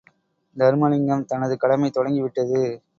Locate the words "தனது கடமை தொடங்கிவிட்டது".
1.25-2.83